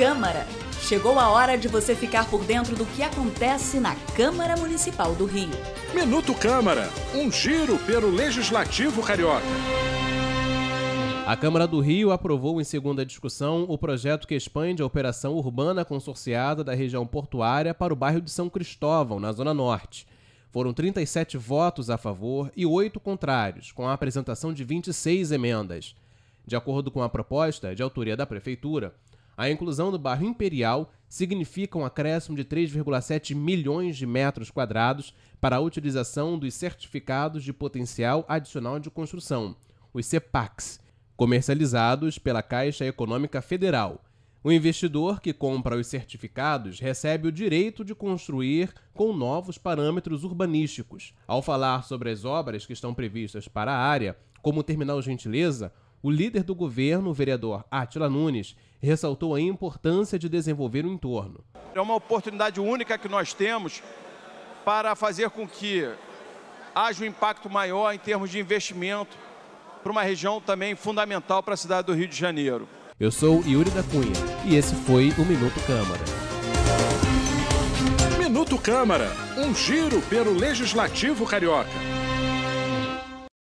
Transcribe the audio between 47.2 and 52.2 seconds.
o direito de construir com novos parâmetros urbanísticos. Ao falar sobre